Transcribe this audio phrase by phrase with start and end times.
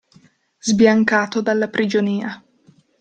[0.57, 2.43] Sbiancato dalla prigionia.